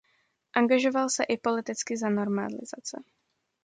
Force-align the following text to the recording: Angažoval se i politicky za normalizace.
Angažoval 0.53 1.09
se 1.09 1.23
i 1.23 1.37
politicky 1.37 1.97
za 1.97 2.09
normalizace. 2.09 3.03